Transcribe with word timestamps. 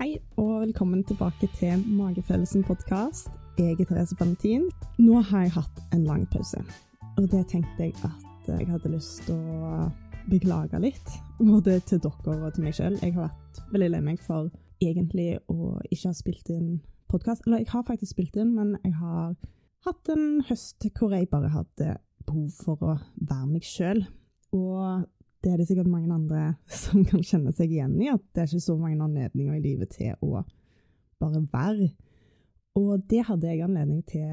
Hei, 0.00 0.14
og 0.40 0.62
velkommen 0.62 1.02
tilbake 1.04 1.44
til 1.58 1.82
Magefølelsen 1.92 2.62
podkast. 2.64 3.26
Jeg 3.58 3.74
er 3.74 3.84
Therese 3.84 4.16
Valentin. 4.16 4.62
Nå 4.96 5.18
har 5.28 5.42
jeg 5.44 5.52
hatt 5.58 5.82
en 5.92 6.06
lang 6.08 6.22
pause, 6.32 6.62
og 7.18 7.26
det 7.28 7.42
tenkte 7.50 7.84
jeg 7.84 7.92
at 8.08 8.48
jeg 8.48 8.70
hadde 8.70 8.94
lyst 8.94 9.26
til 9.26 9.36
å 9.36 9.90
beklage 10.30 10.80
litt. 10.80 11.12
Både 11.36 11.76
til 11.84 12.00
dere 12.00 12.38
og 12.38 12.48
til 12.56 12.64
meg 12.64 12.78
sjøl. 12.78 12.96
Jeg 13.02 13.12
har 13.18 13.26
vært 13.26 13.60
veldig 13.74 13.90
lei 13.92 14.00
meg 14.06 14.24
for 14.24 14.48
egentlig 14.80 15.28
å 15.52 15.76
ikke 15.90 16.14
ha 16.14 16.16
spilt 16.16 16.48
inn 16.56 16.78
podkast. 17.12 17.44
Eller 17.44 17.60
jeg 17.60 17.72
har 17.74 17.84
faktisk 17.92 18.16
spilt 18.16 18.40
inn, 18.40 18.56
men 18.56 18.78
jeg 18.80 18.96
har 19.02 19.36
hatt 19.84 20.14
en 20.16 20.40
høst 20.48 20.88
hvor 20.96 21.12
jeg 21.12 21.28
bare 21.28 21.52
hadde 21.52 21.98
behov 22.24 22.48
for 22.64 22.88
å 22.88 22.96
være 23.20 23.52
meg 23.52 23.68
sjøl. 23.68 24.06
Og 24.56 25.04
det 25.40 25.52
er 25.52 25.60
det 25.60 25.68
sikkert 25.70 25.90
mange 25.90 26.12
andre 26.12 26.54
som 26.82 27.04
kan 27.08 27.24
kjenne 27.24 27.52
seg 27.56 27.72
igjen 27.72 27.96
i, 28.02 28.10
at 28.12 28.22
det 28.34 28.44
er 28.44 28.50
ikke 28.50 28.68
så 28.68 28.76
mange 28.78 29.00
anledninger 29.00 29.56
i 29.56 29.64
livet 29.64 29.92
til 29.96 30.14
å 30.24 30.44
bare 31.20 31.44
være. 31.52 31.90
Og 32.78 33.02
det 33.10 33.24
hadde 33.26 33.48
jeg 33.50 33.64
anledning 33.64 34.02
til 34.06 34.28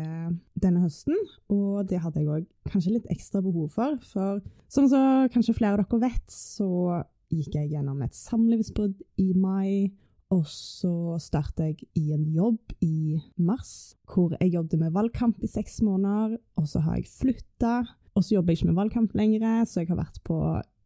denne 0.62 0.84
høsten, 0.84 1.18
og 1.50 1.88
det 1.90 2.04
hadde 2.04 2.22
jeg 2.22 2.30
òg 2.30 2.50
kanskje 2.70 2.94
litt 2.94 3.08
ekstra 3.12 3.42
behov 3.42 3.72
for. 3.74 3.98
For 4.06 4.44
som 4.72 4.86
så 4.92 5.00
kanskje 5.34 5.56
flere 5.58 5.80
av 5.80 5.88
dere 5.88 6.04
vet, 6.06 6.28
så 6.32 7.02
gikk 7.34 7.58
jeg 7.58 7.72
gjennom 7.74 8.04
et 8.06 8.16
samlivsbrudd 8.16 9.02
i 9.24 9.32
mai. 9.34 9.90
Og 10.36 10.44
så 10.52 11.16
startet 11.24 11.64
jeg 11.64 11.90
i 11.96 12.12
en 12.12 12.26
jobb 12.36 12.76
i 12.84 13.18
mars, 13.40 13.96
hvor 14.12 14.36
jeg 14.36 14.54
jobbet 14.54 14.82
med 14.82 14.96
valgkamp 14.96 15.40
i 15.42 15.50
seks 15.50 15.80
måneder. 15.88 16.36
Og 16.60 16.68
så 16.70 16.84
har 16.84 17.00
jeg 17.00 17.10
flytta, 17.10 17.78
og 18.14 18.26
så 18.26 18.36
jobber 18.36 18.54
jeg 18.54 18.62
ikke 18.62 18.72
med 18.74 18.82
valgkamp 18.82 19.16
lenger, 19.18 19.64
så 19.66 19.82
jeg 19.82 19.94
har 19.94 20.02
vært 20.04 20.20
på 20.28 20.42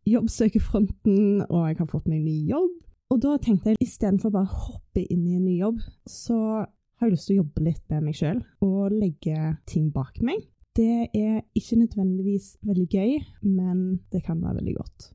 jobbsøkerfronten, 0.10 1.44
og 1.50 1.68
jeg 1.70 1.78
har 1.80 1.90
fått 1.90 2.10
meg 2.10 2.24
ny 2.26 2.38
jobb. 2.50 2.72
Og 3.12 3.20
da 3.24 3.36
tenkte 3.44 3.74
jeg 3.74 3.84
istedenfor 3.84 4.32
bare 4.34 4.48
å 4.48 4.62
hoppe 4.70 5.04
inn 5.04 5.26
i 5.28 5.36
en 5.36 5.46
ny 5.46 5.58
jobb, 5.60 5.82
så 6.08 6.38
har 6.64 7.10
jeg 7.10 7.16
lyst 7.16 7.28
til 7.30 7.36
å 7.36 7.42
jobbe 7.42 7.66
litt 7.66 7.84
med 7.92 8.06
meg 8.08 8.18
sjøl 8.18 8.42
og 8.64 8.94
legge 8.94 9.56
ting 9.68 9.90
bak 9.94 10.22
meg. 10.24 10.46
Det 10.78 11.10
er 11.18 11.42
ikke 11.58 11.82
nødvendigvis 11.82 12.54
veldig 12.64 12.88
gøy, 12.88 13.18
men 13.44 13.82
det 14.14 14.22
kan 14.24 14.40
være 14.40 14.62
veldig 14.62 14.76
godt. 14.78 15.10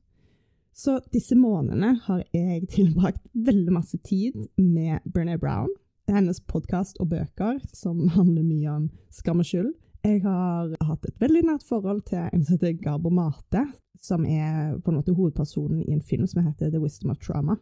Så 0.77 0.99
disse 1.09 1.33
månedene 1.33 1.95
har 2.05 2.21
jeg 2.35 2.67
tilbrakt 2.69 3.23
veldig 3.33 3.73
masse 3.73 3.97
tid 4.05 4.35
med 4.61 5.01
Brené 5.09 5.39
Brown, 5.41 5.71
hennes 6.11 6.37
podkast 6.45 7.01
og 7.01 7.09
bøker 7.15 7.57
som 7.73 8.03
handler 8.13 8.45
mye 8.45 8.75
om 8.75 8.85
skam 9.09 9.41
og 9.41 9.49
skyld. 9.49 9.73
Jeg 10.07 10.21
har 10.23 10.69
hatt 10.87 11.03
et 11.03 11.19
veldig 11.19 11.41
nært 11.49 11.63
forhold 11.67 12.05
til 12.07 12.21
en 12.21 12.43
som 12.45 12.55
heter 12.55 12.77
Garbo 12.79 13.09
Mate, 13.11 13.65
som 13.99 14.23
er 14.23 14.77
på 14.79 14.91
en 14.91 14.99
måte 15.01 15.15
hovedpersonen 15.17 15.81
i 15.83 15.91
en 15.91 16.03
film 16.05 16.23
som 16.31 16.45
heter 16.45 16.69
The 16.71 16.79
Wisdom 16.79 17.11
of 17.11 17.19
Trauma. 17.19 17.57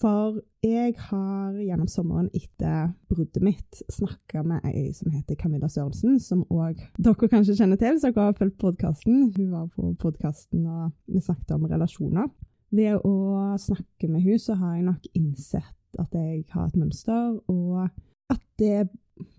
For 0.00 0.40
jeg 0.64 0.96
har 0.98 1.52
gjennom 1.54 1.86
sommeren 1.86 2.32
etter 2.34 2.88
bruddet 3.06 3.44
mitt 3.46 3.84
snakka 3.94 4.42
med 4.42 4.66
ei 4.66 4.88
som 4.96 5.12
heter 5.14 5.38
Camilla 5.38 5.68
Sørensen, 5.70 6.18
som 6.18 6.42
òg 6.50 6.82
dere 6.98 7.30
kanskje 7.30 7.54
kjenner 7.60 7.78
til 7.78 7.94
hvis 7.94 8.08
dere 8.08 8.26
har 8.26 8.34
fulgt 8.40 8.58
podkasten. 8.64 9.30
Hun 9.36 9.52
var 9.52 9.70
på 9.76 9.92
podkasten, 10.02 10.66
og 10.66 10.90
vi 11.06 11.22
snakket 11.22 11.54
om 11.54 11.68
relasjoner. 11.70 12.26
Ved 12.74 13.06
å 13.06 13.14
snakke 13.62 14.10
med 14.10 14.26
hun 14.26 14.42
så 14.42 14.58
har 14.58 14.74
jeg 14.80 14.88
nok 14.88 15.06
innsett 15.14 16.02
at 16.02 16.18
jeg 16.18 16.42
har 16.50 16.66
et 16.66 16.80
mønster, 16.80 17.38
og 17.46 17.86
at 18.34 18.42
det 18.58 18.88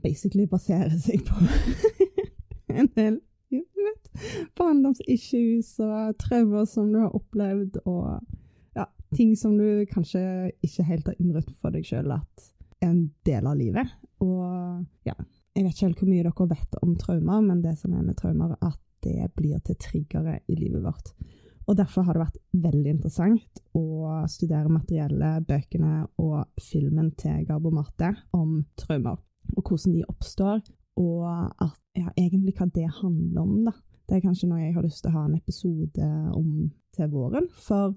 basically 0.04 0.48
baserer 0.48 0.96
seg 1.04 1.26
på 1.28 1.36
en 2.82 2.92
del 2.98 3.22
vet, 3.86 4.10
barndomsissues 4.58 5.76
og 5.84 6.18
traumer 6.22 6.66
som 6.70 6.92
du 6.94 7.00
har 7.04 7.16
opplevd, 7.16 7.80
og 7.86 8.20
ja, 8.78 8.88
ting 9.16 9.36
som 9.40 9.58
du 9.60 9.86
kanskje 9.92 10.52
ikke 10.66 10.88
helt 10.90 11.10
har 11.12 11.20
innrømt 11.22 11.54
for 11.62 11.76
deg 11.76 11.88
sjøl 11.88 12.16
at 12.18 12.52
er 12.82 12.92
en 12.92 13.06
del 13.26 13.48
av 13.48 13.58
livet. 13.58 13.94
Og 14.24 15.08
ja, 15.08 15.16
jeg 15.56 15.64
vet 15.64 15.76
ikke 15.76 15.88
helt 15.88 16.02
hvor 16.02 16.12
mye 16.12 16.26
dere 16.26 16.50
vet 16.52 16.78
om 16.82 16.96
traumer, 17.00 17.46
men 17.46 17.64
det 17.64 17.78
som 17.80 17.96
er 17.96 18.04
med 18.04 18.18
traumer, 18.20 18.56
er 18.56 18.74
at 18.74 18.82
det 19.06 19.30
blir 19.38 19.60
til 19.66 19.78
triggere 19.80 20.40
i 20.50 20.58
livet 20.58 20.84
vårt. 20.84 21.14
Og 21.66 21.78
derfor 21.78 22.06
har 22.06 22.14
det 22.14 22.26
vært 22.28 22.42
veldig 22.66 22.92
interessant 22.92 23.62
å 23.78 24.26
studere 24.30 24.70
materiellet, 24.70 25.46
bøkene 25.48 26.04
og 26.22 26.44
filmen 26.62 27.10
til 27.18 27.46
Garbo 27.48 27.72
Marte 27.74 28.12
om 28.38 28.60
traumer, 28.78 29.18
og 29.56 29.62
hvordan 29.64 29.96
de 29.96 30.06
oppstår, 30.10 30.62
og 31.00 31.26
at, 31.62 31.78
ja, 31.98 32.10
egentlig 32.16 32.56
hva 32.58 32.68
det 32.74 32.88
handler 33.02 33.42
om, 33.42 33.56
da. 33.68 33.76
Det 34.06 34.18
er 34.18 34.26
kanskje 34.28 34.50
noe 34.50 34.62
jeg 34.62 34.76
har 34.76 34.86
lyst 34.86 35.02
til 35.04 35.12
å 35.12 35.18
ha 35.18 35.24
en 35.26 35.38
episode 35.40 36.10
om 36.38 36.50
til 36.96 37.10
våren. 37.12 37.48
For 37.50 37.96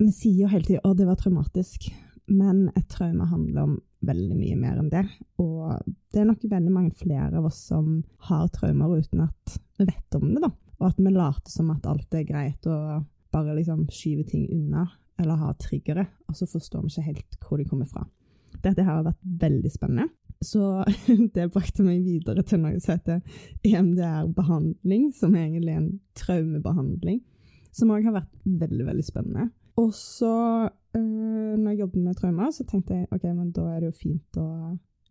vi 0.00 0.08
sier 0.14 0.46
jo 0.46 0.52
hele 0.52 0.66
tiden 0.66 0.86
at 0.88 0.98
det 0.98 1.06
var 1.06 1.18
traumatisk, 1.20 1.90
men 2.32 2.64
et 2.78 2.88
traume 2.90 3.26
handler 3.28 3.66
om 3.66 3.74
veldig 4.06 4.38
mye 4.38 4.56
mer 4.58 4.80
enn 4.80 4.90
det. 4.90 5.04
Og 5.42 5.76
det 6.12 6.22
er 6.22 6.28
nok 6.30 6.46
veldig 6.50 6.72
mange 6.72 6.94
flere 6.98 7.36
av 7.38 7.46
oss 7.50 7.60
som 7.68 8.00
har 8.28 8.48
traumer 8.54 8.96
uten 8.98 9.26
at 9.26 9.58
vi 9.78 9.86
vet 9.90 10.18
om 10.18 10.30
det, 10.32 10.42
da. 10.42 10.50
Og 10.80 10.88
at 10.88 10.98
vi 10.98 11.12
later 11.12 11.52
som 11.52 11.70
at 11.74 11.86
alt 11.86 12.16
er 12.18 12.26
greit, 12.26 12.66
og 12.66 13.04
bare 13.32 13.54
liksom 13.58 13.86
skyver 13.92 14.26
ting 14.28 14.48
unna, 14.54 14.88
eller 15.20 15.38
har 15.38 15.54
triggere, 15.60 16.08
og 16.28 16.36
så 16.36 16.48
forstår 16.48 16.82
vi 16.82 16.90
ikke 16.90 17.08
helt 17.10 17.38
hvor 17.44 17.60
de 17.60 17.68
kommer 17.68 17.86
fra. 17.90 18.02
Dette 18.62 18.84
har 18.86 19.04
vært 19.06 19.22
veldig 19.42 19.70
spennende. 19.72 20.08
Så 20.46 20.84
det 21.34 21.50
brakte 21.54 21.84
meg 21.86 22.04
videre 22.04 22.44
til 22.46 22.62
noe 22.62 22.80
som 22.82 22.96
heter 22.96 23.20
EMDR-behandling, 23.66 25.10
som 25.16 25.34
er 25.36 25.48
egentlig 25.48 25.76
en 25.78 25.90
traumebehandling, 26.18 27.20
som 27.72 27.92
òg 27.94 28.08
har 28.08 28.18
vært 28.20 28.32
veldig, 28.44 28.86
veldig 28.90 29.06
spennende. 29.06 29.50
Og 29.80 29.94
så, 29.96 30.32
øh, 30.68 31.54
når 31.56 31.70
jeg 31.70 31.78
jobbet 31.78 32.02
med 32.02 32.18
traumer, 32.18 32.50
så 32.52 32.66
tenkte 32.68 32.98
jeg 32.98 33.08
ok, 33.10 33.30
men 33.32 33.54
da 33.56 33.68
er 33.70 33.80
det 33.80 33.92
jo 33.92 34.00
fint 34.02 34.40
å 34.40 34.48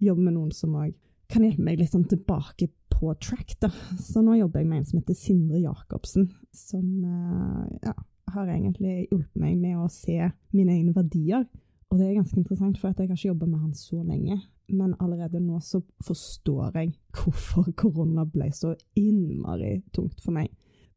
jobbe 0.02 0.28
med 0.28 0.38
noen 0.38 0.54
som 0.54 0.76
òg 0.78 0.94
kan 1.32 1.46
hjelpe 1.46 1.64
meg 1.64 1.80
litt 1.80 1.94
sånn 1.94 2.06
tilbake 2.12 2.68
på 2.92 3.14
track, 3.24 3.56
da. 3.64 3.72
Så 3.98 4.22
nå 4.22 4.36
jobber 4.38 4.62
jeg 4.62 4.70
med 4.70 4.82
en 4.82 4.88
som 4.90 5.00
heter 5.00 5.18
Sindre 5.18 5.62
Jacobsen, 5.64 6.28
som 6.54 6.86
øh, 7.08 7.68
ja, 7.88 7.96
har 8.36 8.52
egentlig 8.52 9.08
hjulpet 9.08 9.42
meg 9.42 9.58
med 9.58 9.80
å 9.82 9.90
se 9.92 10.18
mine 10.54 10.76
egne 10.76 10.94
verdier. 10.96 11.48
Og 11.92 12.00
det 12.00 12.08
er 12.08 12.20
ganske 12.20 12.38
interessant, 12.40 12.78
for 12.80 12.92
jeg 12.92 13.10
har 13.10 13.18
ikke 13.18 13.32
jobba 13.32 13.50
med 13.50 13.64
han 13.66 13.74
så 13.76 14.04
lenge 14.04 14.38
men 14.72 14.96
allerede 15.00 15.42
nå 15.44 15.60
så 15.64 15.82
forstår 16.06 16.78
jeg 16.78 16.94
hvorfor 17.16 17.72
korona 17.78 18.26
ble 18.30 18.50
så 18.56 18.74
innmari 19.00 19.82
tungt 19.96 20.22
for 20.24 20.36
meg. 20.36 20.52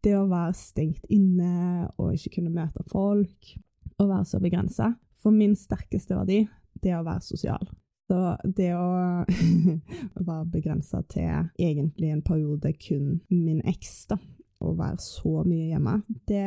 Det 0.05 0.15
å 0.19 0.27
være 0.29 0.57
stengt 0.59 1.07
inne 1.13 1.89
og 1.97 2.13
ikke 2.15 2.37
kunne 2.39 2.53
møte 2.55 2.85
folk, 2.91 3.55
og 3.99 4.11
være 4.11 4.29
så 4.29 4.41
begrensa. 4.43 4.93
For 5.23 5.33
min 5.33 5.55
sterkeste 5.57 6.17
verdi, 6.19 6.43
det 6.83 6.93
er 6.93 7.01
å 7.01 7.07
være 7.07 7.25
sosial. 7.25 7.71
Så 8.05 8.19
det 8.45 8.75
å 8.77 9.25
være 10.29 10.51
begrensa 10.53 11.01
til 11.09 11.49
egentlig 11.57 12.11
en 12.13 12.25
periode 12.25 12.75
kun 12.77 13.21
min 13.33 13.63
eks, 13.65 13.95
da, 14.13 14.19
og 14.65 14.77
være 14.81 15.01
så 15.01 15.41
mye 15.47 15.71
hjemme, 15.71 15.99
det 16.29 16.45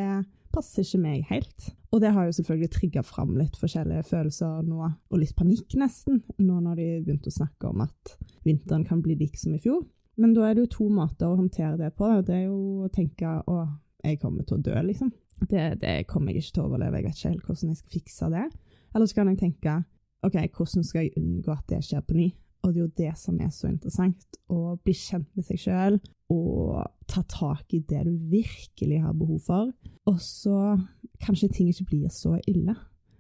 passer 0.53 0.83
ikke 0.83 1.01
meg 1.03 1.27
helt. 1.29 1.67
Og 1.95 2.01
det 2.03 2.11
har 2.15 2.27
jo 2.27 2.35
selvfølgelig 2.35 2.71
trigga 2.73 3.03
fram 3.05 3.35
litt 3.39 3.55
forskjellige 3.59 4.05
følelser 4.09 4.63
nå, 4.67 4.79
og 4.83 5.21
litt 5.21 5.35
panikk 5.37 5.77
nesten, 5.79 6.21
nå 6.37 6.59
når 6.63 6.79
de 6.79 6.87
begynte 7.05 7.31
å 7.31 7.37
snakke 7.37 7.69
om 7.69 7.85
at 7.85 8.17
vinteren 8.47 8.85
kan 8.87 9.01
bli 9.03 9.15
lik 9.19 9.37
som 9.39 9.55
i 9.55 9.61
fjor. 9.63 9.85
Men 10.17 10.33
da 10.33 10.47
er 10.47 10.57
det 10.57 10.65
jo 10.65 10.73
to 10.79 10.87
måter 10.89 11.29
å 11.29 11.37
håndtere 11.37 11.77
det 11.79 11.91
på. 11.97 12.09
Det 12.25 12.35
er 12.35 12.47
jo 12.47 12.87
å 12.87 12.91
tenke 12.93 13.37
å, 13.45 13.59
jeg 14.03 14.19
kommer 14.21 14.47
til 14.47 14.57
å 14.57 14.65
dø, 14.65 14.75
liksom. 14.89 15.13
Det, 15.37 15.77
det 15.83 16.07
kommer 16.09 16.33
jeg 16.33 16.41
ikke 16.41 16.55
til 16.55 16.63
å 16.63 16.71
overleve, 16.71 16.97
jeg 16.97 17.05
vet 17.05 17.19
ikke 17.19 17.31
helt 17.31 17.45
hvordan 17.45 17.69
jeg 17.69 17.79
skal 17.79 17.95
fikse 17.99 18.29
det. 18.33 18.45
Eller 18.95 19.09
så 19.09 19.19
kan 19.19 19.29
jeg 19.29 19.39
tenke 19.43 19.77
OK, 20.25 20.37
hvordan 20.57 20.85
skal 20.87 21.05
jeg 21.05 21.13
unngå 21.21 21.53
at 21.53 21.67
det 21.69 21.83
skjer 21.85 22.01
på 22.03 22.17
ny? 22.17 22.31
Og 22.67 22.73
det 22.73 22.81
er 22.81 22.83
jo 22.83 22.99
det 22.99 23.13
som 23.15 23.37
er 23.39 23.51
så 23.55 23.69
interessant, 23.71 24.39
å 24.51 24.75
bli 24.83 24.93
kjent 24.95 25.29
med 25.37 25.45
seg 25.47 25.61
sjøl 25.61 25.97
og 26.33 26.81
ta 27.07 27.21
tak 27.31 27.71
i 27.71 27.79
det 27.87 28.01
du 28.03 28.11
virkelig 28.27 28.99
har 29.05 29.15
behov 29.15 29.39
for. 29.45 29.71
Og 30.11 30.17
så 30.19 30.75
kanskje 31.23 31.51
ting 31.55 31.69
ikke 31.71 31.87
blir 31.93 32.11
så 32.11 32.35
ille. 32.43 32.75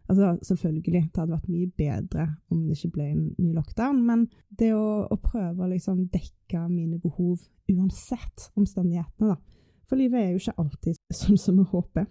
Altså, 0.07 0.33
selvfølgelig, 0.49 1.01
det 1.13 1.19
hadde 1.19 1.33
vært 1.33 1.49
mye 1.51 1.69
bedre 1.79 2.25
om 2.51 2.65
det 2.65 2.77
ikke 2.77 2.93
ble 2.95 3.07
en 3.11 3.23
ny 3.39 3.53
lockdown, 3.55 4.03
men 4.07 4.27
det 4.59 4.73
å, 4.75 5.03
å 5.07 5.17
prøve 5.19 5.63
å 5.63 5.71
liksom 5.71 6.05
dekke 6.11 6.63
mine 6.67 6.99
behov 7.03 7.43
uansett 7.71 8.49
omstendighetene, 8.59 9.35
da. 9.35 9.39
For 9.87 9.99
livet 9.99 10.19
er 10.19 10.29
jo 10.33 10.41
ikke 10.41 10.59
alltid 10.63 10.99
sånn 11.15 11.39
som 11.39 11.59
vi 11.59 11.67
håper. 11.71 12.07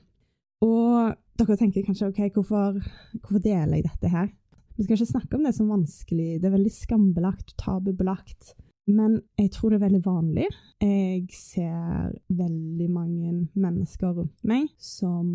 Og 0.65 1.17
dere 1.37 1.57
tenker 1.61 1.85
kanskje 1.85 2.09
OK, 2.09 2.21
hvorfor, 2.33 2.81
hvorfor 3.21 3.43
deler 3.45 3.77
jeg 3.77 3.89
dette 3.89 4.13
her? 4.13 4.31
Vi 4.77 4.85
skal 4.85 4.99
ikke 4.99 5.09
snakke 5.09 5.39
om 5.39 5.45
det 5.47 5.55
som 5.57 5.73
vanskelig, 5.73 6.37
det 6.41 6.49
er 6.49 6.57
veldig 6.57 6.73
skambelagt, 6.75 7.55
tabubelagt. 7.61 8.55
Men 8.87 9.19
jeg 9.35 9.51
tror 9.57 9.73
det 9.73 9.81
er 9.81 9.87
veldig 9.89 10.03
vanlig. 10.05 10.47
Jeg 10.79 11.25
ser 11.35 12.13
veldig 12.31 12.87
mange 12.93 13.33
mennesker 13.59 14.13
rundt 14.15 14.45
meg 14.47 14.69
som 14.79 15.27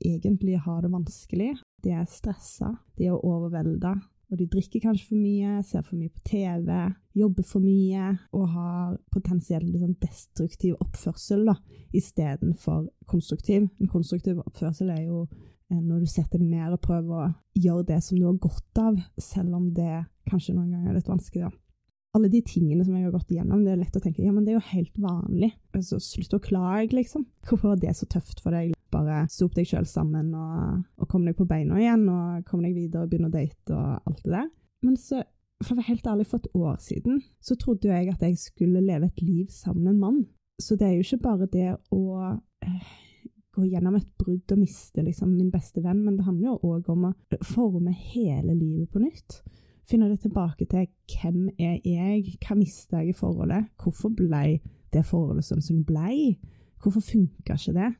egentlig 0.00 0.56
har 0.64 0.80
det 0.84 0.92
vanskelig. 0.94 1.50
De 1.84 1.92
er 1.92 2.06
stressa, 2.08 2.72
de 2.96 3.10
er 3.10 3.18
overvelda, 3.18 3.92
og 4.30 4.40
de 4.40 4.46
drikker 4.50 4.82
kanskje 4.82 5.10
for 5.10 5.20
mye, 5.20 5.58
ser 5.66 5.84
for 5.86 5.98
mye 5.98 6.10
på 6.10 6.22
TV, 6.26 6.70
jobber 7.14 7.46
for 7.46 7.62
mye 7.62 8.08
og 8.34 8.48
har 8.54 8.96
potensielt 9.12 9.68
liksom 9.68 9.92
destruktiv 10.02 10.80
oppførsel 10.80 11.44
da, 11.50 11.58
istedenfor 11.94 12.88
konstruktiv. 13.06 13.68
En 13.78 13.92
konstruktiv 13.92 14.40
oppførsel 14.42 14.90
er 14.96 15.04
jo 15.04 15.26
når 15.72 16.02
du 16.04 16.10
setter 16.10 16.38
deg 16.38 16.48
ned 16.50 16.74
og 16.76 16.82
prøver 16.84 17.22
å 17.26 17.30
gjøre 17.58 17.86
det 17.88 18.00
som 18.04 18.18
du 18.18 18.26
har 18.26 18.40
godt 18.42 18.80
av, 18.82 18.98
selv 19.18 19.56
om 19.58 19.70
det 19.74 20.04
kanskje 20.30 20.54
noen 20.54 20.74
ganger 20.74 20.92
er 20.92 20.98
litt 20.98 21.10
vanskelig. 21.10 21.48
da. 21.48 21.52
Alle 22.16 22.30
de 22.32 22.40
tingene 22.46 22.84
som 22.86 22.94
jeg 22.96 23.04
har 23.04 23.12
gått 23.12 23.32
igjennom, 23.34 23.64
det 23.64 23.74
er 23.74 23.80
lett 23.82 23.96
å 23.98 24.00
tenke 24.00 24.24
ja, 24.24 24.32
men 24.32 24.46
det 24.46 24.54
er 24.54 24.60
jo 24.60 24.70
helt 24.70 25.00
vanlig. 25.02 25.50
Altså, 25.76 25.98
Slutt 26.00 26.36
å 26.38 26.40
klage, 26.40 26.94
liksom. 26.96 27.26
Hvorfor 27.48 27.74
var 27.74 27.80
det 27.82 27.96
så 27.98 28.08
tøft 28.08 28.40
for 28.44 28.56
deg? 28.56 28.72
Bare 28.94 29.24
sop 29.32 29.56
deg 29.56 29.66
sjøl 29.68 29.88
sammen 29.90 30.30
og, 30.38 30.84
og 31.02 31.08
kom 31.10 31.26
deg 31.26 31.36
på 31.36 31.48
beina 31.48 31.76
igjen, 31.82 32.06
og 32.08 32.46
kom 32.48 32.62
deg 32.64 32.76
videre 32.76 33.04
og 33.04 33.10
begynne 33.10 33.28
å 33.28 33.34
date 33.34 33.74
og 33.74 34.08
alt 34.08 34.22
det 34.22 34.32
der. 34.32 34.52
Men 34.86 35.00
så 35.00 35.24
for 35.64 35.72
å 35.72 35.78
være 35.78 35.90
helt 35.90 36.08
ærlig, 36.10 36.26
for 36.28 36.42
et 36.42 36.56
år 36.56 36.76
siden 36.84 37.20
så 37.40 37.56
trodde 37.56 37.88
jeg 37.88 38.10
at 38.12 38.22
jeg 38.24 38.38
skulle 38.40 38.84
leve 38.84 39.08
et 39.08 39.22
liv 39.24 39.46
sammen 39.52 39.86
med 39.86 39.94
en 39.94 40.02
mann. 40.02 40.18
Så 40.60 40.76
det 40.76 40.88
er 40.88 40.96
jo 40.96 41.04
ikke 41.04 41.24
bare 41.24 41.48
det 41.52 41.70
å 41.92 42.02
eh, 42.64 42.90
gå 43.56 43.66
gjennom 43.70 43.96
et 43.96 44.08
brudd 44.20 44.52
og 44.52 44.60
miste 44.60 45.02
liksom, 45.02 45.32
min 45.34 45.52
beste 45.52 45.82
venn, 45.84 46.02
men 46.04 46.18
det 46.18 46.26
handler 46.26 46.52
jo 46.52 46.74
òg 46.74 46.90
om 46.92 47.08
å 47.08 47.14
forme 47.44 47.94
hele 48.12 48.54
livet 48.54 48.90
på 48.92 49.00
nytt. 49.02 49.40
Finne 49.86 50.10
det 50.10 50.20
tilbake 50.24 50.66
til 50.68 50.88
hvem 51.12 51.46
er 51.56 51.78
jeg, 51.86 52.36
hva 52.42 52.56
mista 52.58 53.00
jeg 53.00 53.14
i 53.14 53.16
forholdet, 53.16 53.70
hvorfor 53.80 54.12
ble 54.18 54.58
det 54.92 55.04
forholdet 55.06 55.46
som 55.46 55.60
det 55.62 55.86
ble, 55.88 56.36
hvorfor 56.82 57.04
funka 57.04 57.56
ikke 57.56 57.76
det? 57.76 57.92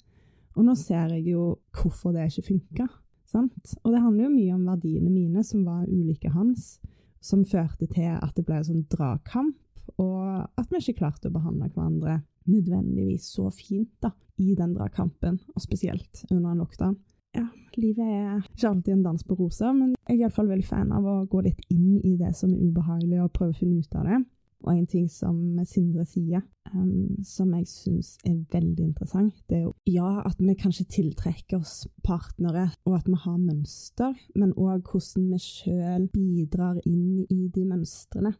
Og 0.56 0.64
nå 0.66 0.74
ser 0.78 1.12
jeg 1.14 1.32
jo 1.34 1.56
hvorfor 1.76 2.14
det 2.16 2.30
ikke 2.30 2.48
funka. 2.50 2.88
Og 3.36 3.90
det 3.92 4.00
handler 4.00 4.24
jo 4.24 4.32
mye 4.32 4.54
om 4.54 4.68
verdiene 4.70 5.10
mine 5.12 5.42
som 5.44 5.64
var 5.66 5.84
ulike 5.88 6.30
hans 6.32 6.76
som 7.20 7.44
førte 7.44 7.88
til 7.90 8.14
at 8.14 8.36
det 8.36 8.44
ble 8.46 8.60
en 8.60 8.68
sånn 8.68 8.86
dragkamp, 8.92 9.56
og 10.02 10.46
at 10.58 10.70
vi 10.70 10.80
ikke 10.80 11.00
klarte 11.00 11.30
å 11.30 11.34
behandle 11.34 11.68
hverandre 11.72 12.20
nødvendigvis 12.50 13.28
så 13.36 13.50
fint 13.54 13.92
da, 14.02 14.12
i 14.38 14.54
den 14.58 14.74
dragkampen, 14.76 15.40
og 15.54 15.62
spesielt 15.64 16.24
under 16.30 16.52
en 16.52 16.62
lockdown. 16.64 16.96
Ja, 17.36 17.46
livet 17.76 18.06
er 18.06 18.38
ikke 18.40 18.68
alltid 18.70 18.94
en 18.94 19.02
dans 19.04 19.24
på 19.24 19.36
roser, 19.36 19.72
men 19.76 19.94
jeg 20.06 20.14
er 20.14 20.22
iallfall 20.24 20.48
veldig 20.48 20.66
fan 20.66 20.94
av 20.96 21.04
å 21.04 21.18
gå 21.28 21.42
litt 21.44 21.60
inn 21.72 21.98
i 22.00 22.16
det 22.16 22.32
som 22.36 22.54
er 22.54 22.62
ubehagelig, 22.64 23.20
og 23.22 23.34
prøve 23.36 23.52
å 23.52 23.58
finne 23.58 23.82
ut 23.82 23.98
av 23.98 24.08
det. 24.08 24.22
Og 24.64 24.72
en 24.72 24.86
ting 24.88 25.04
som 25.12 25.36
Sindre 25.68 26.06
sier, 26.08 26.40
um, 26.72 27.18
som 27.26 27.52
jeg 27.54 27.68
syns 27.70 28.14
er 28.26 28.38
veldig 28.52 28.86
interessant, 28.88 29.36
det 29.50 29.60
er 29.60 29.66
jo 29.66 29.74
ja, 29.90 30.22
at 30.24 30.40
vi 30.40 30.56
kanskje 30.58 30.88
tiltrekker 30.96 31.60
oss 31.60 31.84
partnere, 32.06 32.70
og 32.88 32.96
at 32.98 33.10
vi 33.10 33.20
har 33.20 33.36
mønster, 33.36 34.16
men 34.34 34.56
òg 34.56 34.88
hvordan 34.88 35.28
vi 35.34 35.42
sjøl 35.44 36.08
bidrar 36.14 36.80
inn 36.88 37.26
i 37.28 37.46
de 37.52 37.66
mønstrene. 37.68 38.32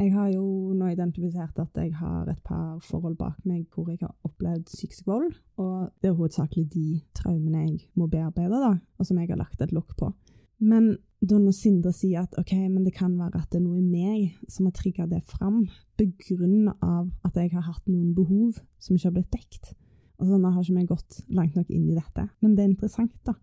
Jeg 0.00 0.14
har 0.14 0.30
jo 0.32 0.72
nå 0.72 0.86
identifisert 0.94 1.58
at 1.60 1.76
jeg 1.76 1.92
har 1.98 2.28
et 2.32 2.38
par 2.40 2.78
forhold 2.88 3.18
bak 3.18 3.42
meg 3.44 3.66
hvor 3.68 3.90
jeg 3.90 3.98
har 4.00 4.14
opplevd 4.24 4.64
psykisk 4.70 5.04
vold, 5.10 5.34
og 5.60 5.90
det 6.00 6.08
er 6.08 6.16
hovedsakelig 6.16 6.64
de 6.72 6.84
traumene 7.18 7.66
jeg 7.66 7.82
må 8.00 8.06
bearbeide, 8.08 8.62
da, 8.62 8.70
og 8.96 9.06
som 9.06 9.20
jeg 9.20 9.28
har 9.28 9.42
lagt 9.42 9.60
et 9.60 9.74
lokk 9.76 9.92
på. 10.00 10.08
Men 10.64 10.94
da 11.20 11.36
når 11.36 11.52
Sindre 11.52 11.92
sier 11.92 12.24
at 12.24 12.38
ok, 12.40 12.54
men 12.70 12.86
det 12.86 12.94
kan 12.96 13.12
være 13.18 13.42
at 13.42 13.52
det 13.52 13.60
er 13.60 13.66
noe 13.66 13.76
i 13.76 13.84
meg 13.84 14.38
som 14.48 14.70
har 14.70 14.72
trigga 14.78 15.04
det 15.10 15.20
fram, 15.28 15.66
begrunnet 16.00 16.80
av 16.80 17.10
at 17.28 17.36
jeg 17.36 17.52
har 17.52 17.68
hatt 17.68 17.84
noen 17.84 18.14
behov 18.16 18.56
som 18.80 18.96
ikke 18.96 19.10
har 19.10 19.16
blitt 19.18 19.36
dekt. 19.36 19.74
Altså, 20.16 20.40
nå 20.40 20.54
har 20.54 20.64
ikke 20.64 20.78
vi 20.78 20.88
gått 20.88 21.20
langt 21.28 21.60
nok 21.60 21.68
inn 21.68 21.90
i 21.92 21.98
dette, 21.98 22.24
men 22.40 22.56
det 22.56 22.64
er 22.64 22.72
interessant, 22.72 23.12
da. 23.28 23.36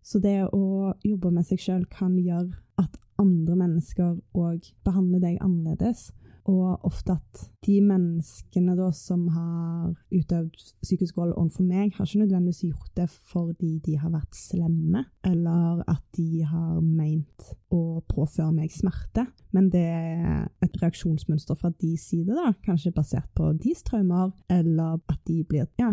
Så 0.00 0.16
det 0.24 0.48
å 0.48 0.94
jobbe 1.04 1.28
med 1.34 1.44
seg 1.44 1.60
sjøl 1.60 1.84
kan 1.92 2.16
gjøre 2.16 2.56
at 2.80 2.96
andre 3.20 3.58
mennesker 3.58 4.16
òg 4.38 4.72
behandler 4.86 5.22
deg 5.22 5.38
annerledes, 5.44 6.08
og 6.48 6.84
ofte 6.88 7.14
at 7.18 7.40
de 7.66 7.76
menneskene 7.84 8.72
da 8.78 8.88
som 8.96 9.26
har 9.34 9.92
utøvd 10.08 10.56
psykisk 10.82 11.18
vold 11.20 11.34
overfor 11.36 11.66
meg, 11.66 11.92
har 11.94 12.06
ikke 12.06 12.22
nødvendigvis 12.22 12.62
gjort 12.64 12.94
det 12.96 13.06
fordi 13.30 13.72
de 13.84 13.96
har 14.00 14.12
vært 14.14 14.38
slemme, 14.38 15.04
eller 15.26 15.82
at 15.90 16.02
de 16.16 16.44
har 16.48 16.80
meint 16.80 17.50
å 17.74 18.00
påføre 18.08 18.54
meg 18.56 18.72
smerte, 18.74 19.26
men 19.54 19.68
det 19.72 19.84
er 19.84 20.48
et 20.64 20.80
reaksjonsmønster 20.80 21.58
fra 21.60 21.72
de 21.82 21.92
side, 22.00 22.32
da, 22.32 22.54
kanskje 22.64 22.94
basert 22.96 23.28
på 23.36 23.52
deres 23.60 23.84
traumer, 23.86 24.32
eller 24.50 24.98
at 25.10 25.20
de 25.28 25.42
blir 25.44 25.68
ja, 25.80 25.92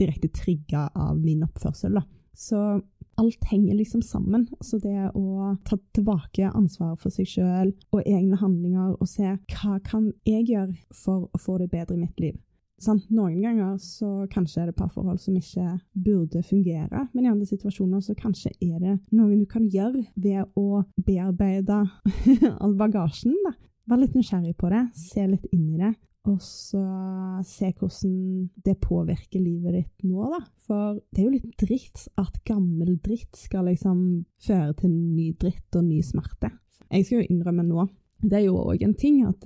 direkte 0.00 0.32
trigga 0.32 0.88
av 0.96 1.20
min 1.20 1.44
oppførsel. 1.46 2.00
da. 2.00 2.06
Så 2.32 2.56
alt 3.20 3.44
henger 3.50 3.74
liksom 3.78 4.02
sammen. 4.02 4.46
Så 4.60 4.78
det 4.82 5.10
å 5.14 5.56
ta 5.66 5.78
tilbake 5.96 6.50
ansvaret 6.52 7.00
for 7.02 7.14
seg 7.14 7.28
sjøl 7.28 7.74
og 7.92 8.06
egne 8.06 8.38
handlinger 8.40 8.96
og 8.98 9.08
se 9.10 9.34
hva 9.54 9.78
kan 9.84 10.10
jeg 10.28 10.48
gjøre 10.52 10.74
for 11.04 11.28
å 11.28 11.42
få 11.42 11.58
det 11.62 11.70
bedre 11.72 11.96
i 11.96 12.02
mitt 12.04 12.22
liv. 12.22 12.38
Sant? 12.82 13.04
Noen 13.14 13.38
ganger 13.44 13.76
så 13.78 14.24
kanskje 14.30 14.64
er 14.64 14.70
det 14.70 14.78
parforhold 14.78 15.20
som 15.22 15.36
ikke 15.38 15.76
burde 15.94 16.42
fungere, 16.42 17.04
men 17.12 17.26
i 17.26 17.30
andre 17.30 17.46
situasjoner 17.46 18.02
så 18.02 18.16
kanskje 18.18 18.50
er 18.58 18.80
det 18.82 18.96
noe 19.14 19.36
du 19.38 19.44
kan 19.46 19.68
gjøre 19.70 20.02
ved 20.18 20.48
å 20.58 20.82
bearbeide 20.98 21.84
all 22.62 22.74
bagasjen. 22.78 23.36
da. 23.46 23.54
Vær 23.86 24.02
litt 24.02 24.16
nysgjerrig 24.18 24.56
på 24.58 24.70
det, 24.70 24.82
se 24.98 25.26
litt 25.26 25.46
inn 25.54 25.68
i 25.74 25.78
det, 25.78 25.92
og 26.28 26.38
så 26.44 26.80
se 27.46 27.72
hvordan 27.74 28.12
det 28.62 28.76
påvirker 28.82 29.42
livet 29.42 29.74
ditt 29.74 30.04
nå, 30.06 30.28
da. 30.30 30.38
For 30.66 31.00
det 31.10 31.22
er 31.22 31.26
jo 31.26 31.34
litt 31.34 31.56
dritt 31.58 32.04
at 32.20 32.38
gammel 32.46 32.94
dritt 33.02 33.40
skal 33.40 33.66
liksom 33.66 34.22
føre 34.44 34.76
til 34.78 34.92
ny 34.92 35.32
dritt 35.40 35.78
og 35.78 35.88
ny 35.88 35.98
smerte. 36.06 36.52
Jeg 36.92 37.08
skal 37.08 37.22
jo 37.22 37.26
innrømme 37.26 37.66
nå, 37.66 37.88
det 38.22 38.38
er 38.38 38.46
jo 38.46 38.60
òg 38.62 38.84
en 38.86 38.94
ting 38.98 39.22
at 39.26 39.42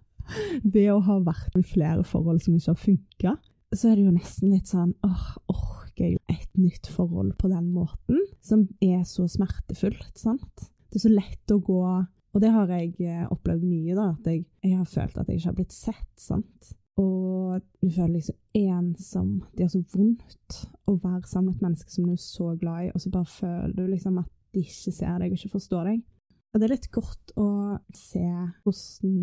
ved 0.74 0.90
å 0.92 1.00
ha 1.06 1.18
vært 1.24 1.56
i 1.58 1.64
flere 1.64 2.04
forhold 2.06 2.42
som 2.44 2.58
ikke 2.58 2.74
har 2.74 2.82
funka, 2.82 3.34
så 3.72 3.88
er 3.88 3.96
det 3.96 4.04
jo 4.04 4.14
nesten 4.14 4.52
litt 4.52 4.68
sånn 4.68 4.92
åh, 5.06 5.28
orker 5.48 6.10
jeg 6.10 6.20
et 6.28 6.50
nytt 6.60 6.90
forhold 6.92 7.32
på 7.40 7.48
den 7.52 7.70
måten? 7.72 8.20
Som 8.44 8.66
er 8.84 9.06
så 9.08 9.24
smertefullt, 9.30 10.12
sant? 10.18 10.68
Det 10.92 11.00
er 11.00 11.06
så 11.06 11.12
lett 11.12 11.54
å 11.54 11.60
gå 11.62 11.80
og 12.32 12.40
det 12.40 12.52
har 12.52 12.70
jeg 12.72 12.94
eh, 13.04 13.24
opplevd 13.28 13.64
mye, 13.66 13.96
da. 13.96 14.06
At 14.16 14.28
jeg, 14.30 14.46
jeg, 14.64 14.76
har 14.78 14.88
følt 14.88 15.18
at 15.20 15.28
jeg 15.28 15.40
ikke 15.40 15.50
har 15.50 15.58
blitt 15.58 15.74
sett, 15.76 16.12
sant. 16.20 16.72
Og 17.00 17.60
du 17.80 17.88
føler 17.92 18.18
deg 18.18 18.26
så 18.26 18.36
ensom. 18.56 19.34
Det 19.56 19.66
er 19.66 19.72
så 19.72 19.82
vondt 19.94 20.62
å 20.88 20.96
være 20.96 21.28
sammen 21.28 21.50
med 21.50 21.58
et 21.58 21.66
menneske 21.66 21.92
som 21.92 22.08
du 22.08 22.14
er 22.14 22.22
så 22.22 22.54
glad 22.60 22.86
i, 22.86 22.90
og 22.92 23.04
så 23.04 23.12
bare 23.12 23.34
føler 23.36 23.76
du 23.76 23.84
liksom 23.88 24.18
at 24.22 24.32
de 24.52 24.64
ikke 24.64 24.92
ser 24.92 25.20
deg 25.20 25.32
og 25.32 25.38
ikke 25.38 25.54
forstår 25.56 25.92
deg. 25.92 26.02
Og 26.52 26.60
det 26.60 26.66
er 26.66 26.74
litt 26.74 26.90
godt 26.92 27.32
å 27.40 27.48
se 27.96 28.24
hvordan 28.24 29.14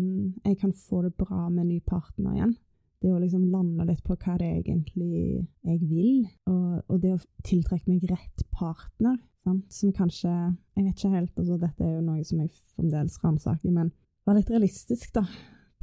jeg 0.42 0.56
kan 0.58 0.72
få 0.74 1.04
det 1.06 1.12
bra 1.18 1.44
med 1.46 1.62
en 1.62 1.70
ny 1.70 1.78
partner 1.86 2.34
igjen. 2.34 2.56
Det 3.00 3.08
å 3.08 3.20
liksom 3.20 3.46
lande 3.48 3.86
litt 3.88 4.02
på 4.04 4.12
hva 4.12 4.36
det 4.36 4.46
er 4.46 4.58
egentlig 4.60 5.46
jeg 5.64 5.78
vil, 5.88 6.26
og, 6.50 6.82
og 6.84 6.98
det 7.00 7.14
å 7.14 7.22
tiltrekke 7.46 7.88
meg 7.88 8.04
rett 8.10 8.44
partner. 8.52 9.16
Sant? 9.40 9.64
Som 9.72 9.94
kanskje 9.96 10.28
Jeg 10.28 10.84
vet 10.84 10.98
ikke 10.98 11.14
helt, 11.14 11.32
altså 11.38 11.56
dette 11.60 11.84
er 11.86 11.94
jo 11.94 12.04
noe 12.04 12.24
som 12.28 12.42
jeg 12.42 12.52
fremdeles 12.76 13.16
ransaker, 13.22 13.72
men 13.72 13.88
være 14.28 14.40
litt 14.40 14.52
realistisk, 14.52 15.14
da, 15.16 15.24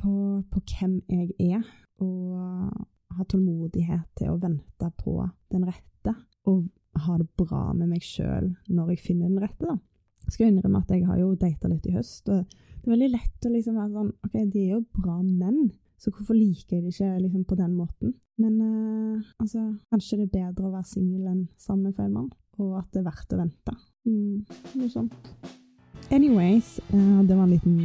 på, 0.01 0.11
på, 0.51 0.61
hvem 0.61 0.99
jeg 1.09 1.33
er, 1.57 1.65
og 2.03 3.17
ha 3.17 3.25
tålmodighet 3.25 4.07
til 4.19 4.33
å 4.33 4.39
vente 4.41 4.91
på 5.01 5.15
den 5.53 5.65
rette, 5.65 6.13
og 6.49 6.67
ha 7.07 7.17
det 7.17 7.27
bra 7.37 7.71
med 7.77 7.91
meg 7.91 8.05
sjøl 8.05 8.51
når 8.69 8.93
jeg 8.93 9.05
finner 9.09 9.29
den 9.29 9.41
rette, 9.41 9.65
da. 9.65 9.77
Jeg 10.27 10.35
skal 10.35 10.49
innrømme 10.51 10.81
at 10.83 10.91
jeg 10.91 11.05
har 11.07 11.19
jo 11.21 11.33
data 11.39 11.69
litt 11.71 11.85
i 11.87 11.95
høst, 11.95 12.27
og 12.29 12.45
det 12.45 12.87
er 12.89 12.93
veldig 12.93 13.11
lett 13.13 13.47
å 13.47 13.51
liksom 13.53 13.77
være 13.79 13.93
sånn 13.93 14.13
OK, 14.27 14.33
de 14.53 14.63
er 14.63 14.71
jo 14.73 14.81
bra 14.97 15.17
menn, 15.23 15.69
så 15.97 16.13
hvorfor 16.13 16.37
liker 16.37 16.77
jeg 16.77 16.85
det 16.85 16.95
ikke 16.95 17.13
liksom 17.23 17.45
på 17.49 17.57
den 17.59 17.73
måten? 17.77 18.15
Men 18.37 18.57
uh, 18.61 19.29
altså, 19.41 19.63
kanskje 19.89 20.19
det 20.21 20.27
er 20.27 20.35
bedre 20.51 20.67
å 20.69 20.75
være 20.75 20.91
singel 20.91 21.29
enn 21.31 21.47
sammen 21.57 21.89
med 21.89 21.97
feil 21.97 22.11
mann? 22.13 22.29
og 22.57 22.77
at 22.79 22.89
det 22.93 23.01
er 23.01 23.07
verdt 23.07 23.33
å 23.35 23.39
vente. 23.41 23.73
Mm, 24.07 24.37
noe 24.79 24.89
sånt. 24.89 25.29
Anyways, 26.13 26.77
uh, 26.93 27.21
det 27.27 27.35
var 27.35 27.45
en 27.45 27.53
liten 27.53 27.77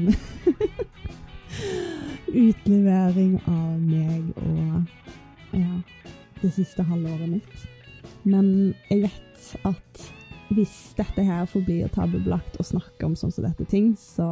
utlevering 2.46 3.36
av 3.50 3.82
meg 3.82 4.30
og 4.40 5.58
ja, 5.58 5.76
det 6.40 6.52
siste 6.56 6.86
halvåret 6.86 7.34
mitt. 7.34 7.66
Men 8.24 8.72
jeg 8.88 9.08
vet 9.08 9.50
at 9.68 10.04
hvis 10.52 10.76
dette 10.96 11.24
her 11.24 11.44
forblir 11.50 11.90
tabubelagt 11.92 12.58
å 12.60 12.66
snakke 12.66 13.08
om 13.08 13.16
sånn 13.18 13.32
som 13.34 13.44
dette 13.44 13.66
ting, 13.68 13.92
så 13.98 14.26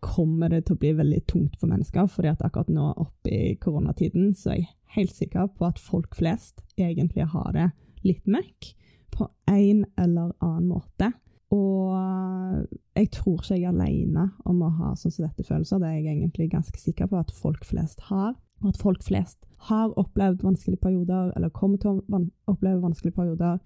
kommer 0.00 0.50
det 0.52 0.64
til 0.66 0.76
å 0.76 0.80
bli 0.80 0.92
veldig 0.98 1.20
tungt 1.28 1.56
for 1.60 1.70
mennesker. 1.70 2.06
fordi 2.06 2.28
at 2.28 2.42
akkurat 2.42 2.68
nå 2.68 2.92
oppe 2.96 3.30
i 3.30 3.54
koronatiden 3.60 4.34
så 4.34 4.50
er 4.54 4.56
jeg 4.56 4.74
helt 4.96 5.14
sikker 5.14 5.46
på 5.56 5.66
at 5.66 5.78
folk 5.78 6.14
flest 6.14 6.62
egentlig 6.76 7.26
har 7.32 7.52
det 7.52 7.70
litt 8.02 8.26
møkk 8.26 8.74
på 9.10 9.28
en 9.50 9.84
eller 9.98 10.32
annen 10.40 10.68
måte. 10.68 11.12
Og 11.50 12.66
jeg 12.94 13.10
tror 13.10 13.40
ikke 13.40 13.56
jeg 13.58 13.66
er 13.66 13.74
alene 13.74 14.28
om 14.46 14.62
å 14.62 14.70
ha 14.78 14.92
sånn 14.96 15.12
som 15.12 15.26
dette 15.26 15.46
følelser. 15.46 15.80
Det 15.82 15.88
er 15.88 15.98
jeg 15.98 16.16
egentlig 16.16 16.50
ganske 16.52 16.78
sikker 16.78 17.10
på 17.10 17.18
at 17.18 17.32
folk 17.34 17.64
flest 17.66 18.06
har. 18.10 18.36
Og 18.62 18.70
at 18.70 18.80
folk 18.80 19.02
flest 19.02 19.46
har 19.70 19.92
opplevd 19.98 20.44
vanskelige 20.44 20.82
perioder, 20.84 21.32
eller 21.36 21.52
kommer 21.52 21.80
til 21.80 21.98
å 21.98 22.20
oppleve 22.48 22.82
vanskelige 22.84 23.16
perioder. 23.16 23.58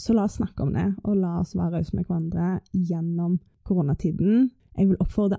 Så 0.00 0.14
la 0.14 0.26
oss 0.28 0.38
snakke 0.38 0.64
om 0.64 0.72
det, 0.74 0.86
og 1.04 1.18
la 1.20 1.38
oss 1.40 1.54
være 1.56 1.78
rause 1.78 1.96
med 1.96 2.06
hverandre 2.06 2.48
gjennom 2.72 3.38
koronatiden. 3.66 4.50
Jeg 4.74 4.90
vil 4.90 5.00
oppfordre 5.02 5.38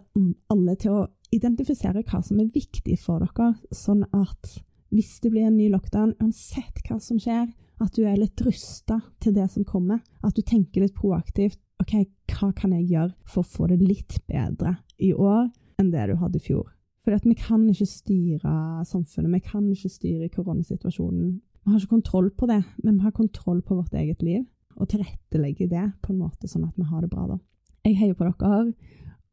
alle 0.49 0.75
til 0.79 0.95
å 0.95 1.07
identifisere 1.35 2.05
hva 2.07 2.21
som 2.23 2.39
er 2.39 2.51
viktig 2.53 2.95
for 3.01 3.23
dere, 3.23 3.53
sånn 3.75 4.05
at 4.15 4.55
hvis 4.95 5.17
det 5.23 5.31
blir 5.33 5.49
en 5.49 5.57
ny 5.57 5.67
lockdown, 5.73 6.15
uansett 6.21 6.83
hva 6.87 6.99
som 7.03 7.19
skjer, 7.19 7.51
At 7.75 7.91
du 7.91 8.05
er 8.07 8.15
litt 8.15 8.39
rusta 8.39 9.01
til 9.19 9.33
det 9.35 9.49
som 9.51 9.65
kommer. 9.67 9.99
At 10.23 10.37
du 10.37 10.41
tenker 10.41 10.85
litt 10.85 10.95
proaktivt. 10.95 11.59
OK, 11.83 12.05
hva 12.31 12.53
kan 12.55 12.71
jeg 12.71 12.87
gjøre 12.87 13.11
for 13.27 13.43
å 13.43 13.49
få 13.51 13.67
det 13.67 13.81
litt 13.83 14.15
bedre 14.31 14.77
i 14.95 15.11
år 15.11 15.49
enn 15.81 15.89
det 15.91 16.05
du 16.07 16.15
hadde 16.21 16.39
i 16.39 16.45
fjor? 16.45 16.69
For 17.03 17.11
vi 17.11 17.35
kan 17.35 17.67
ikke 17.67 17.89
styre 17.89 18.53
samfunnet, 18.87 19.33
vi 19.33 19.43
kan 19.43 19.67
ikke 19.73 19.91
styre 19.91 20.31
koronasituasjonen. 20.31 21.35
Vi 21.65 21.73
har 21.73 21.81
ikke 21.81 21.97
kontroll 21.97 22.31
på 22.31 22.47
det, 22.47 22.61
men 22.81 22.95
vi 22.95 23.09
har 23.09 23.11
kontroll 23.11 23.59
på 23.61 23.75
vårt 23.81 23.93
eget 23.93 24.23
liv. 24.23 24.45
Og 24.79 24.87
tilrettelegge 24.89 25.67
det 25.67 25.83
på 26.01 26.13
en 26.13 26.23
måte 26.23 26.47
sånn 26.47 26.63
at 26.69 26.79
vi 26.79 26.87
har 26.87 27.03
det 27.03 27.11
bra, 27.11 27.27
da. 27.27 27.37
Jeg 27.85 27.99
heier 27.99 28.15
på 28.15 28.25
dere, 28.25 28.71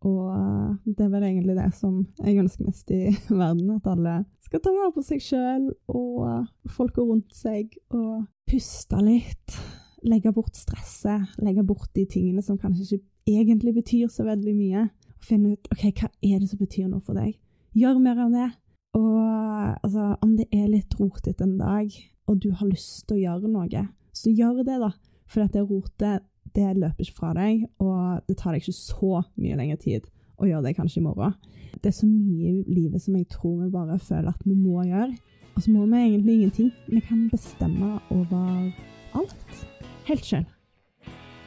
og 0.02 0.78
det 0.84 1.04
er 1.04 1.10
vel 1.12 1.26
egentlig 1.28 1.54
det 1.56 1.68
som 1.78 2.00
jeg 2.18 2.40
ønsker 2.42 2.66
mest 2.66 2.90
i 2.90 3.04
verden. 3.42 3.70
At 3.76 3.86
alle 3.92 4.16
skal 4.42 4.62
ta 4.62 4.72
vare 4.74 4.94
på 4.94 5.04
seg 5.06 5.22
sjøl 5.22 5.68
og 5.92 6.72
folka 6.74 7.04
rundt 7.06 7.30
seg, 7.36 7.76
og 7.94 8.26
puste 8.50 8.98
litt. 9.04 9.56
Legge 10.02 10.32
bort 10.34 10.58
stresset, 10.58 11.36
legge 11.38 11.62
bort 11.66 11.92
de 11.94 12.04
tingene 12.10 12.42
som 12.42 12.58
kanskje 12.58 12.98
ikke 12.98 13.36
egentlig 13.38 13.76
betyr 13.76 14.10
så 14.10 14.26
veldig 14.26 14.54
mye. 14.56 14.88
Og 15.14 15.28
finne 15.28 15.54
ut 15.54 15.70
ok, 15.70 15.86
hva 16.00 16.10
er 16.10 16.42
det 16.42 16.50
som 16.50 16.58
betyr 16.58 16.90
noe 16.90 17.04
for 17.06 17.18
deg. 17.18 17.36
Gjør 17.78 18.02
mer 18.02 18.24
av 18.26 18.34
det. 18.34 18.48
Og 18.98 19.20
altså, 19.86 20.16
om 20.20 20.34
det 20.36 20.48
er 20.52 20.66
litt 20.68 20.98
rotete 20.98 21.46
en 21.46 21.56
dag, 21.60 21.94
og 22.28 22.42
du 22.42 22.50
har 22.58 22.68
lyst 22.68 23.06
til 23.06 23.20
å 23.20 23.22
gjøre 23.22 23.52
noe, 23.52 23.86
så 24.12 24.32
gjør 24.34 24.64
det, 24.66 24.80
da. 24.82 24.90
For 25.30 25.46
at 25.46 25.54
det 25.54 25.62
rotet, 25.64 26.26
det 26.56 26.70
løper 26.76 27.04
ikke 27.04 27.18
fra 27.18 27.32
deg, 27.36 27.66
og 27.82 28.22
det 28.28 28.36
tar 28.40 28.54
deg 28.54 28.62
ikke 28.62 28.76
så 28.76 29.22
mye 29.40 29.58
lengre 29.58 29.80
tid 29.80 30.08
å 30.42 30.48
gjøre 30.48 30.66
det 30.68 30.76
kanskje 30.78 31.00
i 31.00 31.04
morgen. 31.06 31.36
Det 31.82 31.90
er 31.90 31.96
så 31.96 32.08
mye 32.08 32.50
i 32.50 32.64
livet 32.68 33.02
som 33.02 33.16
jeg 33.16 33.28
tror 33.32 33.62
vi 33.62 33.70
bare 33.72 33.98
føler 34.02 34.32
at 34.32 34.42
vi 34.46 34.56
må 34.56 34.84
gjøre. 34.86 35.12
Og 35.52 35.62
så 35.62 35.72
må 35.72 35.84
vi 35.86 36.00
egentlig 36.00 36.34
ingenting. 36.34 36.72
Vi 36.88 37.00
kan 37.04 37.28
bestemme 37.30 37.98
over 38.10 38.72
alt. 39.18 39.66
Helt 40.08 40.26
sjøl. 40.26 40.44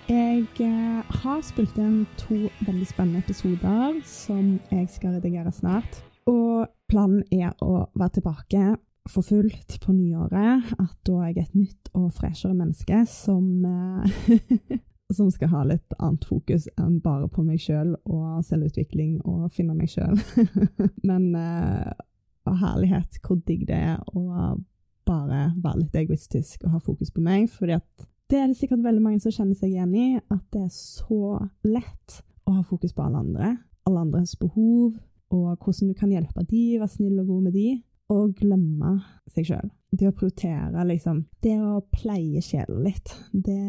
Jeg 0.05 0.43
eh, 0.62 1.13
har 1.24 1.39
spilt 1.41 1.77
inn 1.81 2.03
to 2.21 2.35
veldig 2.62 2.85
spennende 2.85 3.24
episoder 3.24 3.95
som 4.05 4.59
jeg 4.69 4.89
skal 4.93 5.15
redigere 5.17 5.53
snart. 5.53 6.03
Og 6.29 6.67
planen 6.89 7.24
er 7.33 7.55
å 7.65 7.88
være 7.97 8.19
tilbake 8.19 8.75
for 9.09 9.25
fullt 9.25 9.79
på 9.81 9.95
nyåret. 9.95 10.75
At 10.77 10.93
da 11.09 11.17
er 11.24 11.31
jeg 11.31 11.47
et 11.47 11.57
nytt 11.57 11.89
og 11.97 12.13
freshere 12.13 12.53
menneske 12.53 13.01
som, 13.09 13.65
eh, 13.65 14.77
som 15.13 15.29
skal 15.31 15.51
ha 15.51 15.63
litt 15.69 15.93
annet 16.00 16.25
fokus 16.25 16.65
enn 16.81 16.97
bare 17.03 17.27
på 17.29 17.43
meg 17.45 17.62
sjøl 17.62 17.93
og 18.09 18.41
selvutvikling 18.47 19.19
og 19.27 19.51
finne 19.53 19.75
meg 19.77 19.91
sjøl. 19.91 20.17
Men 21.09 21.29
uh, 21.38 21.91
herlighet, 22.45 23.19
hvor 23.21 23.38
digg 23.45 23.67
det 23.69 23.77
er 23.91 24.01
å 24.17 24.55
bare 25.05 25.51
være 25.62 25.83
litt 25.83 25.97
egoistisk 26.01 26.65
og 26.65 26.77
ha 26.77 26.81
fokus 26.81 27.13
på 27.13 27.21
meg. 27.21 27.50
fordi 27.50 27.77
det 28.29 28.39
er 28.39 28.47
det 28.50 28.57
sikkert 28.57 28.81
veldig 28.81 29.03
mange 29.05 29.21
som 29.21 29.33
kjenner 29.33 29.57
seg 29.57 29.75
igjen 29.75 29.91
i, 29.93 30.05
at 30.17 30.45
det 30.53 30.63
er 30.65 30.71
så 30.74 31.38
lett 31.62 32.21
å 32.50 32.55
ha 32.55 32.63
fokus 32.65 32.95
på 32.95 33.03
alle 33.05 33.21
andre. 33.21 33.51
Alle 33.85 34.01
andres 34.01 34.33
behov, 34.41 34.95
og 35.29 35.50
hvordan 35.62 35.91
du 35.91 35.97
kan 35.97 36.09
hjelpe 36.09 36.41
de, 36.50 36.63
være 36.79 36.89
snill 36.89 37.19
og 37.21 37.29
god 37.29 37.43
med 37.45 37.53
de, 37.53 37.67
og 38.09 38.33
glemme 38.39 38.95
seg 39.29 39.51
sjøl. 39.51 39.69
Det 39.96 40.10
å 40.10 40.16
prioritere, 40.16 40.84
liksom 40.90 41.22
Det 41.44 41.54
å 41.62 41.78
pleie 41.94 42.42
sjelen 42.44 42.84
litt, 42.84 43.14
det, 43.32 43.60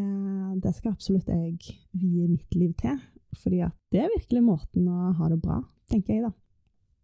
det, 0.63 0.73
skal 0.75 0.97
absolutt 0.97 1.29
jeg 1.31 1.77
vie 1.93 2.27
mitt 2.27 2.57
liv 2.57 2.73
til. 2.81 2.99
Fordi 3.37 3.61
at 3.67 3.77
det 3.93 4.01
er 4.03 4.13
virkelig 4.15 4.43
måten 4.43 4.89
å 4.89 5.13
ha 5.19 5.29
det 5.31 5.39
bra, 5.43 5.61
tenker 5.93 6.17
jeg, 6.17 6.25
da. 6.27 6.33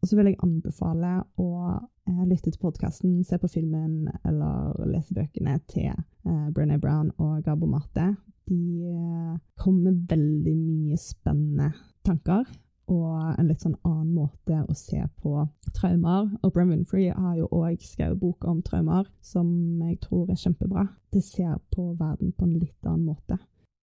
Og 0.02 0.11
så 0.11 0.19
vil 0.19 0.33
jeg 0.33 0.41
anbefale 0.43 1.12
å 1.38 1.50
eh, 1.71 2.23
lytte 2.26 2.50
til 2.50 2.59
podkasten, 2.64 3.21
se 3.23 3.38
på 3.38 3.50
filmen 3.52 4.09
eller 4.26 4.81
lese 4.91 5.14
bøkene 5.14 5.61
til 5.71 5.93
eh, 5.93 6.49
Brené 6.50 6.81
Brown 6.83 7.12
og 7.23 7.45
Gabo 7.47 7.69
Mate. 7.71 8.09
De 8.50 8.59
eh, 8.91 9.37
kommer 9.62 9.95
veldig 10.11 10.57
mye 10.57 10.99
spennende 10.99 11.71
tanker 12.02 12.49
og 12.90 13.38
en 13.38 13.48
litt 13.48 13.62
sånn 13.62 13.78
annen 13.86 14.10
måte 14.16 14.58
å 14.66 14.74
se 14.76 15.00
på 15.22 15.44
traumer. 15.76 16.28
Bren 16.52 16.72
Winfrey 16.72 17.10
har 17.14 17.36
jo 17.38 17.48
òg 17.54 17.82
skrevet 17.86 18.20
bok 18.20 18.44
om 18.48 18.62
traumer, 18.66 19.06
som 19.22 19.48
jeg 19.86 20.00
tror 20.02 20.30
er 20.30 20.40
kjempebra. 20.40 20.88
Det 21.12 21.22
ser 21.24 21.56
på 21.74 21.92
verden 21.98 22.34
på 22.36 22.48
en 22.48 22.58
litt 22.58 22.88
annen 22.88 23.06
måte. 23.06 23.38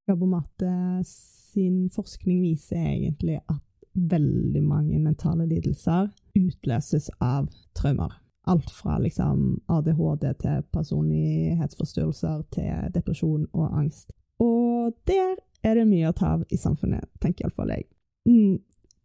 Gabomate 0.10 1.04
sin 1.08 1.90
forskning 1.94 2.42
viser 2.42 2.82
egentlig 2.82 3.40
at 3.48 3.64
veldig 3.94 4.64
mange 4.64 5.00
mentale 5.02 5.46
lidelser 5.50 6.10
utløses 6.38 7.10
av 7.22 7.50
traumer. 7.78 8.14
Alt 8.50 8.70
fra 8.74 8.98
liksom 9.02 9.60
ADHD 9.70 10.26
til 10.42 10.64
personlighetsforstyrrelser 10.74 12.42
til 12.56 12.90
depresjon 12.96 13.46
og 13.54 13.78
angst. 13.78 14.14
Og 14.42 14.96
der 15.08 15.38
er 15.64 15.76
det 15.76 15.88
mye 15.90 16.10
å 16.10 16.16
ta 16.16 16.36
av 16.38 16.46
i 16.50 16.58
samfunnet, 16.58 17.06
tenker 17.22 17.46
iallfall 17.46 17.74
jeg. 17.76 17.86
Mm, 18.30 18.60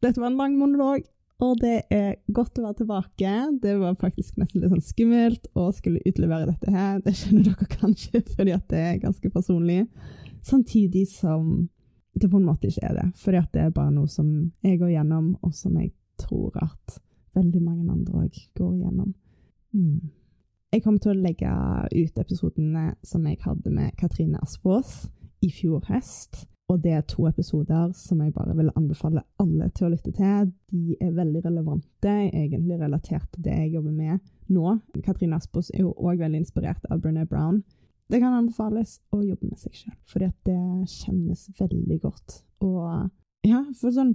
dette 0.04 0.20
var 0.20 0.30
en 0.30 0.40
lang 0.40 0.56
monolog, 0.60 1.04
og 1.42 1.58
det 1.60 1.76
er 1.92 2.18
godt 2.32 2.60
å 2.60 2.66
være 2.68 2.78
tilbake. 2.82 3.32
Det 3.62 3.74
var 3.80 3.96
faktisk 4.00 4.36
nesten 4.38 4.62
litt 4.62 4.72
sånn 4.72 4.84
skummelt 4.84 5.48
å 5.58 5.68
skulle 5.74 6.02
utlevere 6.06 6.52
dette 6.52 6.70
her. 6.70 7.00
Det 7.02 7.16
skjønner 7.18 7.48
dere 7.50 7.70
kanskje, 7.72 8.22
fordi 8.36 8.54
at 8.54 8.68
det 8.70 8.82
er 8.82 9.00
ganske 9.02 9.32
personlig. 9.34 9.84
Samtidig 10.44 11.08
som 11.10 11.66
det 12.14 12.30
på 12.30 12.38
en 12.38 12.46
måte 12.46 12.70
ikke 12.70 12.86
er 12.86 12.98
det. 13.00 13.08
Fordi 13.18 13.40
at 13.40 13.50
det 13.56 13.64
er 13.64 13.74
bare 13.74 13.94
noe 13.94 14.10
som 14.10 14.28
jeg 14.62 14.78
går 14.78 14.94
gjennom, 14.94 15.32
og 15.42 15.54
som 15.56 15.74
jeg 15.80 15.90
tror 16.22 16.54
at 16.62 17.00
veldig 17.34 17.62
mange 17.64 17.90
andre 17.90 18.26
òg 18.26 18.38
går 18.54 18.76
gjennom. 18.84 19.14
Mm. 19.74 20.12
Jeg 20.74 20.82
kommer 20.82 21.02
til 21.02 21.14
å 21.14 21.22
legge 21.22 21.50
ut 21.94 22.18
episodene 22.18 22.88
som 23.06 23.26
jeg 23.26 23.42
hadde 23.42 23.70
med 23.74 23.94
Katrine 23.98 24.40
Aspaas 24.42 25.08
i 25.42 25.50
fjor 25.54 25.82
høst. 25.90 26.44
Og 26.72 26.80
det 26.80 26.92
er 26.96 27.02
to 27.04 27.26
episoder 27.28 27.90
som 27.92 28.22
jeg 28.24 28.32
bare 28.32 28.54
vil 28.56 28.72
anbefale 28.76 29.22
alle 29.42 29.68
til 29.76 29.86
å 29.86 29.90
lytte 29.92 30.14
til. 30.16 30.52
De 30.72 30.96
er 30.96 31.12
veldig 31.12 31.42
relevante, 31.44 32.14
egentlig 32.30 32.78
relatert 32.80 33.26
til 33.34 33.44
det 33.44 33.56
jeg 33.58 33.74
jobber 33.76 33.92
med 33.92 34.54
nå. 34.54 34.78
Katrine 35.04 35.36
Aspås 35.36 35.70
er 35.74 35.84
jo 35.84 35.92
òg 35.92 36.22
veldig 36.22 36.40
inspirert 36.40 36.86
av 36.88 37.02
Brené 37.04 37.26
Brown. 37.28 37.60
Det 38.08 38.20
kan 38.20 38.36
anbefales 38.36 38.98
å 39.12 39.20
jobbe 39.24 39.50
med 39.50 39.60
seg 39.60 39.76
sjøl, 39.76 39.98
fordi 40.08 40.30
at 40.30 40.48
det 40.48 40.88
kjennes 40.92 41.46
veldig 41.60 42.00
godt. 42.02 42.40
Og 42.64 43.10
ja, 43.44 43.60
for 43.76 43.92
sånn 43.92 44.14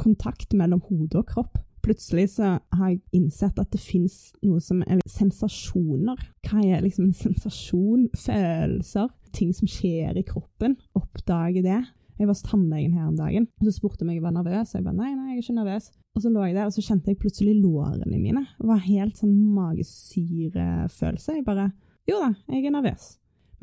kontakt 0.00 0.54
mellom 0.56 0.82
hode 0.88 1.20
og 1.20 1.30
kropp. 1.30 1.58
Plutselig 1.84 2.30
så 2.38 2.54
har 2.74 2.88
jeg 2.88 3.02
innsett 3.16 3.58
at 3.60 3.72
det 3.74 3.82
fins 3.82 4.32
noe 4.44 4.62
som 4.64 4.80
er 4.86 5.02
sensasjoner. 5.10 6.20
Hva 6.48 6.62
er 6.64 6.84
liksom 6.84 7.10
en 7.10 7.18
sensasjon? 7.18 8.08
Følelser? 8.16 9.12
ting 9.34 9.52
som 9.54 9.68
skjer 9.70 10.16
i 10.18 10.24
kroppen. 10.26 10.78
Oppdage 10.96 11.64
det. 11.64 11.82
Jeg 12.14 12.28
var 12.28 12.36
hos 12.36 12.44
tannlegen 12.46 12.94
her 12.94 13.08
om 13.08 13.16
dagen, 13.18 13.48
og 13.58 13.66
så 13.66 13.72
spurte 13.74 14.04
hun 14.04 14.12
om 14.12 14.14
jeg 14.14 14.22
var 14.22 14.34
nervøs. 14.36 14.70
Og 14.70 14.78
jeg 14.78 14.86
bare 14.86 15.00
nei, 15.00 15.10
nei, 15.16 15.32
jeg 15.32 15.40
er 15.40 15.42
ikke 15.42 15.56
nervøs. 15.56 15.90
Og 16.14 16.22
så 16.22 16.30
lå 16.30 16.44
jeg 16.46 16.54
der, 16.54 16.68
og 16.68 16.76
så 16.76 16.84
kjente 16.86 17.10
jeg 17.10 17.18
plutselig 17.18 17.56
lårene 17.58 18.20
mine. 18.20 18.44
Det 18.60 18.70
var 18.70 18.84
helt 18.86 19.18
sånn 19.18 19.34
magesyrefølelse. 19.56 21.38
Jeg 21.40 21.46
bare 21.46 21.72
jo 22.06 22.20
da, 22.20 22.30
jeg 22.52 22.68
er 22.68 22.76
nervøs. 22.76 23.08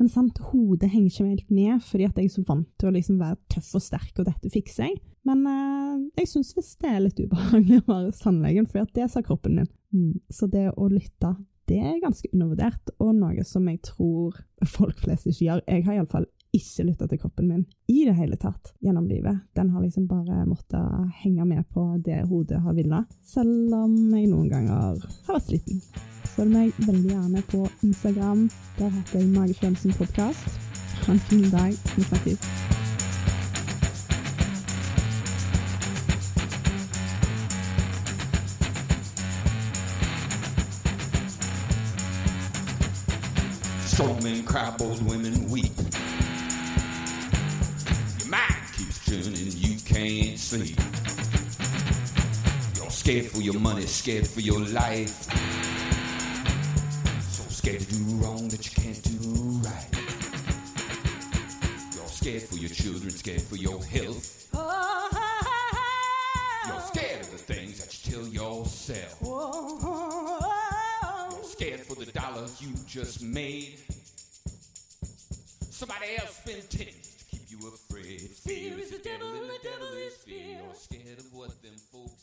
Men 0.00 0.10
sant, 0.10 0.40
hodet 0.50 0.90
henger 0.90 1.08
ikke 1.08 1.30
helt 1.30 1.54
med, 1.54 1.80
fordi 1.86 2.08
at 2.08 2.18
jeg 2.18 2.28
er 2.28 2.34
så 2.34 2.44
vant 2.48 2.68
til 2.80 2.90
å 2.90 2.94
liksom 2.96 3.20
være 3.22 3.38
tøff 3.54 3.70
og 3.78 3.84
sterk, 3.84 4.12
og 4.18 4.28
dette 4.28 4.52
fikser 4.52 4.90
jeg. 4.90 5.00
Men 5.28 5.46
eh, 5.46 6.22
jeg 6.22 6.32
syns 6.32 6.52
visst 6.56 6.80
det 6.82 6.90
er 6.90 7.04
litt 7.04 7.20
ubehagelig 7.22 7.80
å 7.82 7.88
være 7.92 8.10
hos 8.10 8.22
for 8.72 8.94
det 8.94 9.08
sa 9.10 9.22
kroppen 9.22 9.56
min. 9.60 9.70
Mm, 9.94 10.20
så 10.30 10.48
det 10.50 10.70
å 10.72 10.88
lytte 10.90 11.36
det 11.70 11.78
er 11.78 12.00
ganske 12.02 12.28
undervurdert, 12.34 12.90
og 13.00 13.14
noe 13.16 13.44
som 13.46 13.68
jeg 13.70 13.78
tror 13.86 14.40
folk 14.66 14.98
flest 15.04 15.28
ikke 15.30 15.44
gjør. 15.46 15.60
Jeg 15.70 15.84
har 15.86 16.00
iallfall 16.00 16.26
ikke 16.52 16.84
lytta 16.84 17.06
til 17.08 17.20
kroppen 17.22 17.48
min 17.48 17.62
i 17.88 18.02
det 18.04 18.16
hele 18.18 18.36
tatt 18.36 18.74
gjennom 18.84 19.06
livet. 19.08 19.38
Den 19.56 19.70
har 19.72 19.84
liksom 19.84 20.08
bare 20.10 20.42
måttet 20.44 21.14
henge 21.22 21.46
med 21.48 21.64
på 21.72 21.86
det 22.04 22.24
hodet 22.28 22.60
har 22.66 22.76
villet, 22.76 23.16
selv 23.24 23.72
om 23.78 23.94
jeg 24.12 24.28
noen 24.28 24.50
ganger 24.52 25.00
har 25.00 25.32
vært 25.38 25.48
sliten. 25.48 25.80
Følg 26.34 26.52
meg 26.52 26.84
veldig 26.84 27.14
gjerne 27.14 27.46
på 27.52 27.64
Instagram. 27.86 28.46
Der 28.78 28.92
heter 28.92 29.20
jeg 29.20 29.32
Magefølelsen 29.32 29.96
podkast. 29.96 30.62
Ha 31.06 31.16
en 31.16 31.26
fin 31.30 31.48
dag. 31.52 31.76
Vi 31.96 32.08
snakkes. 32.10 32.71
Strong 44.02 44.24
men 44.24 44.42
cry, 44.42 44.68
bold 44.78 45.00
women 45.08 45.48
weep. 45.48 45.70
Your 48.18 48.28
mind 48.28 48.64
keeps 48.76 48.98
turning, 49.06 49.52
you 49.52 49.78
can't 49.84 50.36
sleep. 50.36 50.76
You're 52.74 52.90
scared 52.90 53.26
for 53.26 53.40
your 53.40 53.60
money, 53.60 53.86
scared 53.86 54.26
for 54.26 54.40
your 54.40 54.58
life. 54.58 55.22
So 57.30 57.44
scared 57.48 57.82
to 57.82 57.86
do 57.94 58.02
wrong 58.16 58.48
that 58.48 58.66
you 58.66 58.72
can't 58.82 59.00
do 59.04 59.18
right. 59.68 59.86
You're 61.94 62.08
scared 62.08 62.42
for 62.42 62.56
your 62.56 62.70
children, 62.70 63.10
scared 63.10 63.42
for 63.42 63.54
your 63.54 63.84
health. 63.84 64.48
You're 66.66 66.80
scared 66.80 67.20
of 67.20 67.30
the 67.30 67.38
things 67.38 67.78
that 67.78 68.04
you 68.04 68.12
tell 68.12 68.26
yourself. 68.26 69.18
You're 71.30 71.44
scared 71.44 71.80
for 71.82 71.94
the 71.94 72.06
dollars 72.06 72.60
you 72.60 72.74
just 72.88 73.22
made. 73.22 73.78
Somebody 75.82 76.14
else 76.16 76.36
spins 76.36 76.66
titties 76.70 77.18
to 77.18 77.24
keep 77.26 77.50
you 77.50 77.58
afraid. 77.66 78.30
Fear 78.46 78.78
is 78.78 78.90
the 78.90 78.98
devil, 79.02 79.34
and 79.34 79.50
the 79.50 79.58
devil 79.64 79.90
is 79.98 80.14
fear. 80.14 80.62
You're 80.62 80.74
scared 80.78 81.18
of 81.18 81.26
what 81.34 81.60
them 81.60 81.74
folks 81.90 82.21